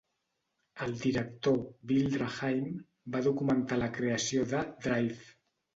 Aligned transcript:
El 0.85 0.95
director 1.03 1.59
Bill 1.91 2.09
Draheim 2.15 2.73
va 3.17 3.25
documentar 3.31 3.83
la 3.85 3.95
creació 4.01 4.53
de 4.57 4.69
"Drive". 4.89 5.35